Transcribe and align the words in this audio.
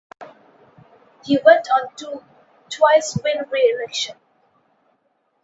He 1.23 1.37
went 1.45 1.67
on 1.69 1.93
to 1.97 2.23
twice 2.71 3.19
win 3.23 3.47
re-election. 3.51 4.17